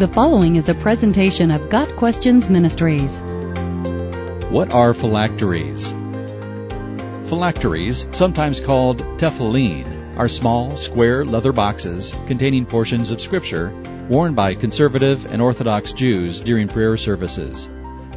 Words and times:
The 0.00 0.08
following 0.08 0.56
is 0.56 0.70
a 0.70 0.74
presentation 0.74 1.50
of 1.50 1.68
Got 1.68 1.94
Questions 1.96 2.48
Ministries. 2.48 3.20
What 4.48 4.72
are 4.72 4.94
phylacteries? 4.94 5.90
Phylacteries, 7.28 8.08
sometimes 8.10 8.62
called 8.62 9.00
tefillin, 9.18 10.16
are 10.16 10.26
small, 10.26 10.74
square 10.78 11.26
leather 11.26 11.52
boxes 11.52 12.16
containing 12.26 12.64
portions 12.64 13.10
of 13.10 13.20
Scripture 13.20 13.74
worn 14.08 14.32
by 14.34 14.54
conservative 14.54 15.26
and 15.26 15.42
Orthodox 15.42 15.92
Jews 15.92 16.40
during 16.40 16.66
prayer 16.66 16.96
services. 16.96 17.68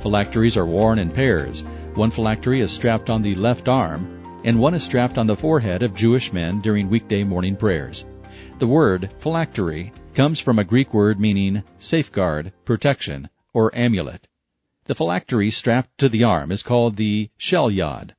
Phylacteries 0.02 0.56
are 0.56 0.66
worn 0.66 1.00
in 1.00 1.12
pairs. 1.12 1.66
One 1.96 2.12
phylactery 2.12 2.62
is 2.62 2.72
strapped 2.72 3.10
on 3.10 3.22
the 3.22 3.36
left 3.36 3.68
arm, 3.68 4.40
and 4.46 4.58
one 4.58 4.74
is 4.74 4.84
strapped 4.84 5.18
on 5.18 5.28
the 5.28 5.36
forehead 5.36 5.84
of 5.84 5.94
Jewish 5.94 6.32
men 6.32 6.62
during 6.62 6.90
weekday 6.90 7.26
morning 7.26 7.58
prayers. 7.58 8.06
The 8.64 8.68
word 8.68 9.10
phylactery 9.20 9.92
comes 10.14 10.40
from 10.40 10.58
a 10.58 10.64
Greek 10.64 10.94
word 10.94 11.20
meaning 11.20 11.64
safeguard, 11.80 12.54
protection, 12.64 13.28
or 13.54 13.76
amulet. 13.76 14.30
The 14.86 14.96
phylactery 14.96 15.52
strapped 15.52 15.98
to 15.98 16.08
the 16.08 16.24
arm 16.24 16.50
is 16.50 16.64
called 16.64 16.96
the 16.96 17.30
shel 17.38 17.70
yad 17.70 18.12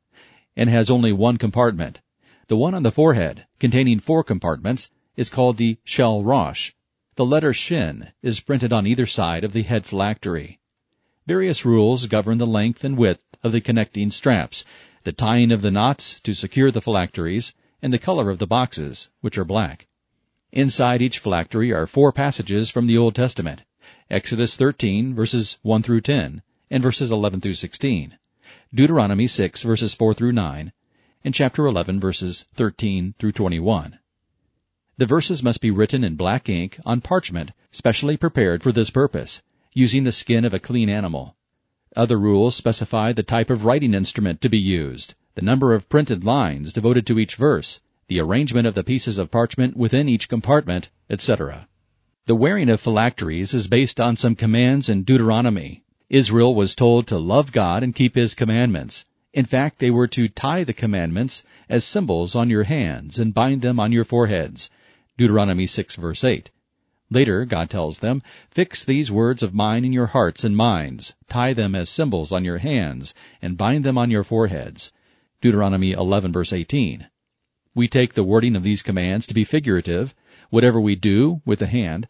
and 0.55 0.69
has 0.69 0.91
only 0.91 1.13
one 1.15 1.39
compartment. 1.39 2.01
The 2.49 2.59
one 2.59 2.75
on 2.75 2.83
the 2.83 2.93
forehead, 2.93 3.47
containing 3.59 4.01
four 4.01 4.23
compartments, 4.23 4.91
is 5.17 5.31
called 5.31 5.57
the 5.57 5.79
shelrosh. 5.83 6.73
The 7.15 7.25
letter 7.25 7.55
shin 7.55 8.13
is 8.21 8.41
printed 8.41 8.71
on 8.71 8.87
either 8.87 9.07
side 9.07 9.45
of 9.45 9.55
the 9.55 9.63
head 9.63 9.87
phylactery. 9.87 10.61
Various 11.27 11.65
rules 11.65 12.05
govern 12.05 12.37
the 12.37 12.47
length 12.47 12.85
and 12.85 12.99
width 12.99 13.25
of 13.43 13.53
the 13.53 13.63
connecting 13.63 14.11
straps, 14.11 14.67
the 15.05 15.13
tying 15.13 15.53
of 15.53 15.63
the 15.63 15.71
knots 15.71 16.21
to 16.21 16.35
secure 16.35 16.71
the 16.71 16.83
phylacteries, 16.83 17.55
and 17.81 17.95
the 17.95 17.99
color 17.99 18.29
of 18.29 18.41
the 18.41 18.47
boxes, 18.47 19.09
which 19.23 19.39
are 19.39 19.47
black. 19.47 19.87
Inside 20.55 21.03
each 21.03 21.19
phylactery 21.19 21.73
are 21.73 21.85
four 21.85 22.13
passages 22.13 22.71
from 22.71 22.87
the 22.87 22.97
Old 22.97 23.17
Testament. 23.17 23.65
Exodus 24.09 24.57
13 24.57 25.13
verses 25.13 25.59
1 25.63 25.83
through 25.83 26.03
10 26.03 26.43
and 26.71 26.81
verses 26.81 27.11
11 27.11 27.41
through 27.41 27.55
16. 27.55 28.17
Deuteronomy 28.73 29.27
6 29.27 29.63
verses 29.65 29.95
4 29.95 30.15
through 30.15 30.31
9 30.31 30.73
and 31.25 31.35
chapter 31.35 31.67
11 31.67 31.99
verses 31.99 32.47
13 32.55 33.17
through 33.19 33.33
21. 33.33 33.99
The 34.97 35.07
verses 35.07 35.43
must 35.43 35.61
be 35.61 35.73
written 35.73 36.05
in 36.05 36.15
black 36.15 36.49
ink 36.49 36.79
on 36.87 37.01
parchment 37.01 37.51
specially 37.73 38.17
prepared 38.17 38.63
for 38.63 38.71
this 38.71 38.91
purpose, 38.91 39.43
using 39.73 40.05
the 40.05 40.13
skin 40.13 40.45
of 40.45 40.55
a 40.55 40.61
clean 40.61 40.89
animal. 40.89 41.35
Other 41.97 42.17
rules 42.17 42.55
specify 42.55 43.11
the 43.11 43.25
type 43.25 43.51
of 43.51 43.65
writing 43.65 43.93
instrument 43.93 44.41
to 44.43 44.49
be 44.49 44.59
used, 44.59 45.15
the 45.35 45.43
number 45.43 45.75
of 45.75 45.89
printed 45.89 46.23
lines 46.23 46.73
devoted 46.73 47.09
to 47.09 47.19
each 47.19 47.35
verse, 47.35 47.81
the 48.09 48.21
arrangement 48.21 48.67
of 48.67 48.75
the 48.75 48.85
pieces 48.85 49.19
of 49.19 49.31
parchment 49.31 49.77
within 49.77 50.09
each 50.09 50.29
compartment, 50.29 50.91
etc. 51.09 51.69
The 52.27 52.35
wearing 52.35 52.69
of 52.69 52.81
phylacteries 52.81 53.53
is 53.53 53.67
based 53.67 54.01
on 54.01 54.17
some 54.17 54.35
commands 54.35 54.89
in 54.89 55.03
Deuteronomy. 55.03 55.85
Israel 56.09 56.55
was 56.55 56.75
told 56.75 57.07
to 57.07 57.19
love 57.19 57.53
God 57.53 57.83
and 57.83 57.95
keep 57.95 58.15
His 58.15 58.35
commandments. 58.35 59.05
In 59.33 59.45
fact, 59.45 59.79
they 59.79 59.91
were 59.91 60.07
to 60.09 60.29
tie 60.29 60.65
the 60.65 60.73
commandments 60.73 61.43
as 61.69 61.85
symbols 61.85 62.35
on 62.35 62.51
your 62.51 62.65
hands 62.65 63.19
and 63.19 63.35
bind 63.35 63.63
them 63.63 63.81
on 63.81 63.91
your 63.91 64.05
foreheads. 64.05 64.71
Deuteronomy 65.19 65.67
6 65.67 65.97
verse 65.97 66.25
8. 66.25 66.51
Later, 67.11 67.45
God 67.45 67.69
tells 67.69 67.99
them, 67.99 68.23
Fix 68.51 68.85
these 68.85 69.11
words 69.11 69.43
of 69.43 69.53
mine 69.55 69.85
in 69.85 69.93
your 69.93 70.07
hearts 70.07 70.45
and 70.45 70.57
minds, 70.57 71.15
tie 71.29 71.53
them 71.53 71.75
as 71.75 71.91
symbols 71.91 72.33
on 72.33 72.45
your 72.45 72.59
hands, 72.59 73.13
and 73.43 73.59
bind 73.59 73.85
them 73.85 73.99
on 73.99 74.11
your 74.11 74.25
foreheads. 74.25 74.93
Deuteronomy 75.41 75.93
11 75.93 76.33
verse 76.33 76.53
18. 76.53 77.09
We 77.75 77.89
take 77.89 78.15
the 78.15 78.23
wording 78.23 78.55
of 78.55 78.63
these 78.63 78.83
commands 78.83 79.27
to 79.27 79.35
be 79.35 79.43
figurative. 79.43 80.15
Whatever 80.51 80.81
we 80.81 80.95
do 80.95 81.43
with 81.45 81.59
the 81.59 81.67
hand, 81.67 82.07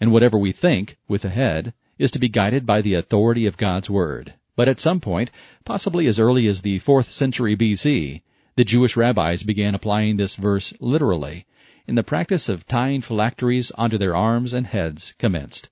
and 0.00 0.10
whatever 0.10 0.38
we 0.38 0.52
think 0.52 0.96
with 1.06 1.22
the 1.22 1.28
head, 1.28 1.74
is 1.98 2.10
to 2.12 2.18
be 2.18 2.28
guided 2.28 2.64
by 2.64 2.80
the 2.80 2.94
authority 2.94 3.44
of 3.44 3.58
God's 3.58 3.90
Word. 3.90 4.34
But 4.56 4.68
at 4.68 4.80
some 4.80 5.00
point, 5.00 5.30
possibly 5.64 6.06
as 6.06 6.18
early 6.18 6.46
as 6.46 6.62
the 6.62 6.80
4th 6.80 7.10
century 7.10 7.56
BC, 7.56 8.22
the 8.56 8.64
Jewish 8.64 8.96
rabbis 8.96 9.42
began 9.42 9.74
applying 9.74 10.16
this 10.16 10.36
verse 10.36 10.72
literally, 10.80 11.46
and 11.86 11.96
the 11.96 12.02
practice 12.02 12.48
of 12.48 12.66
tying 12.66 13.02
phylacteries 13.02 13.70
onto 13.72 13.98
their 13.98 14.16
arms 14.16 14.52
and 14.52 14.66
heads 14.66 15.14
commenced. 15.18 15.68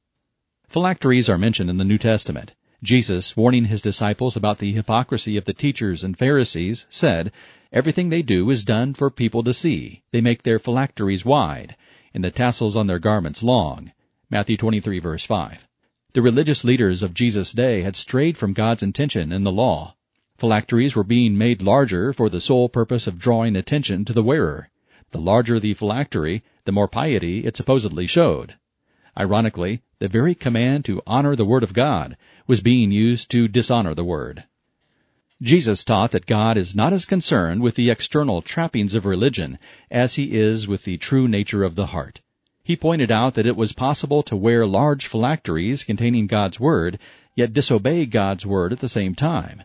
Phylacteries 0.69 1.28
are 1.28 1.39
mentioned 1.39 1.71
in 1.71 1.78
the 1.78 1.84
New 1.84 1.99
Testament. 1.99 2.55
Jesus, 2.83 3.37
warning 3.37 3.67
his 3.67 3.83
disciples 3.83 4.37
about 4.37 4.59
the 4.59 4.72
hypocrisy 4.72 5.37
of 5.37 5.45
the 5.45 5.53
teachers 5.53 6.05
and 6.05 6.17
Pharisees, 6.17 6.87
said, 6.89 7.33
Everything 7.73 8.09
they 8.09 8.23
do 8.23 8.51
is 8.51 8.65
done 8.65 8.95
for 8.95 9.11
people 9.11 9.45
to 9.45 9.55
see. 9.55 10.03
They 10.11 10.21
make 10.21 10.43
their 10.43 10.59
phylacteries 10.59 11.25
wide, 11.25 11.77
and 12.13 12.25
the 12.25 12.33
tassels 12.33 12.75
on 12.75 12.89
their 12.89 12.99
garments 12.99 13.45
long. 13.45 13.93
Matthew 14.29 14.57
23 14.57 14.99
verse 14.99 15.25
5. 15.25 15.69
The 16.13 16.23
religious 16.23 16.65
leaders 16.65 17.05
of 17.05 17.15
Jesus' 17.15 17.53
day 17.53 17.83
had 17.83 17.95
strayed 17.95 18.37
from 18.37 18.55
God's 18.55 18.83
intention 18.83 19.31
in 19.31 19.45
the 19.45 19.53
law. 19.53 19.95
Phylacteries 20.37 20.97
were 20.97 21.05
being 21.05 21.39
made 21.39 21.63
larger 21.63 22.13
for 22.13 22.29
the 22.29 22.41
sole 22.41 22.69
purpose 22.69 23.07
of 23.07 23.21
drawing 23.21 23.55
attention 23.55 24.05
to 24.07 24.13
the 24.13 24.25
wearer. 24.25 24.69
The 25.13 25.21
larger 25.21 25.61
the 25.61 25.75
phylactery, 25.75 26.43
the 26.65 26.73
more 26.73 26.89
piety 26.89 27.45
it 27.45 27.57
supposedly 27.57 28.09
showed. 28.09 28.57
Ironically, 29.17 29.83
the 30.01 30.09
very 30.09 30.35
command 30.35 30.85
to 30.87 31.03
honor 31.07 31.37
the 31.37 31.45
Word 31.45 31.63
of 31.63 31.73
God 31.73 32.17
was 32.49 32.61
being 32.61 32.91
used 32.91 33.31
to 33.31 33.47
dishonor 33.47 33.95
the 33.95 34.03
Word. 34.03 34.43
Jesus 35.43 35.84
taught 35.84 36.11
that 36.11 36.27
God 36.27 36.59
is 36.59 36.77
not 36.77 36.93
as 36.93 37.06
concerned 37.06 37.62
with 37.62 37.75
the 37.75 37.89
external 37.89 38.43
trappings 38.43 38.95
of 38.95 39.06
religion 39.06 39.59
as 39.91 40.17
he 40.17 40.39
is 40.39 40.69
with 40.69 40.84
the 40.84 40.99
true 40.99 41.27
nature 41.27 41.65
of 41.65 41.77
the 41.77 41.87
heart. 41.87 42.21
He 42.62 42.77
pointed 42.77 43.11
out 43.11 43.33
that 43.34 43.47
it 43.47 43.56
was 43.56 43.73
possible 43.73 44.23
to 44.25 44.37
wear 44.37 44.67
large 44.67 45.06
phylacteries 45.06 45.83
containing 45.83 46.27
God's 46.27 46.61
Word, 46.61 46.99
yet 47.34 47.55
disobey 47.55 48.05
God's 48.05 48.45
Word 48.45 48.71
at 48.71 48.81
the 48.81 48.89
same 48.89 49.15
time. 49.15 49.62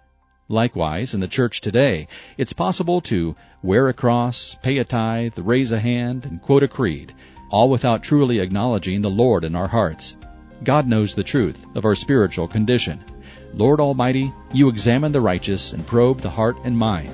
Likewise, 0.47 1.13
in 1.13 1.19
the 1.19 1.27
church 1.27 1.59
today, 1.59 2.07
it's 2.37 2.53
possible 2.53 3.01
to 3.01 3.35
wear 3.61 3.89
a 3.89 3.93
cross, 3.93 4.55
pay 4.63 4.77
a 4.77 4.85
tithe, 4.85 5.37
raise 5.39 5.73
a 5.73 5.79
hand, 5.79 6.25
and 6.25 6.41
quote 6.41 6.63
a 6.63 6.69
creed, 6.69 7.13
all 7.51 7.69
without 7.69 8.01
truly 8.01 8.39
acknowledging 8.39 9.01
the 9.01 9.09
Lord 9.09 9.43
in 9.43 9.55
our 9.57 9.67
hearts. 9.67 10.15
God 10.63 10.87
knows 10.87 11.15
the 11.15 11.23
truth 11.23 11.65
of 11.75 11.83
our 11.83 11.95
spiritual 11.95 12.47
condition. 12.47 13.03
Lord 13.57 13.79
Almighty, 13.79 14.33
you 14.51 14.67
examine 14.67 15.13
the 15.13 15.21
righteous 15.21 15.71
and 15.71 15.87
probe 15.87 16.19
the 16.19 16.29
heart 16.29 16.57
and 16.65 16.77
mind. 16.77 17.13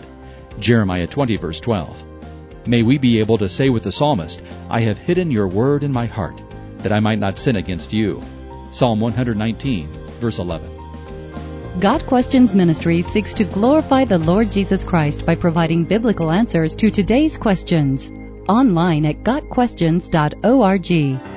Jeremiah 0.59 1.05
20 1.05 1.37
verse 1.37 1.59
12. 1.59 2.67
May 2.67 2.81
we 2.81 2.97
be 2.97 3.19
able 3.19 3.37
to 3.37 3.47
say 3.47 3.69
with 3.69 3.83
the 3.83 3.91
psalmist, 3.91 4.41
I 4.67 4.81
have 4.81 4.97
hidden 4.97 5.29
your 5.29 5.47
word 5.47 5.83
in 5.83 5.91
my 5.91 6.07
heart, 6.07 6.41
that 6.79 6.91
I 6.91 6.99
might 6.99 7.19
not 7.19 7.37
sin 7.37 7.57
against 7.57 7.93
you. 7.93 8.23
Psalm 8.71 8.99
119 8.99 9.85
verse 10.19 10.39
11. 10.39 10.67
Got 11.79 12.03
Questions 12.07 12.55
Ministry 12.55 13.03
seeks 13.03 13.35
to 13.35 13.43
glorify 13.43 14.03
the 14.03 14.17
Lord 14.17 14.51
Jesus 14.51 14.83
Christ 14.83 15.27
by 15.27 15.35
providing 15.35 15.85
biblical 15.85 16.31
answers 16.31 16.75
to 16.77 16.89
today's 16.89 17.37
questions. 17.37 18.09
Online 18.49 19.05
at 19.05 19.23
GotQuestions.org. 19.23 21.30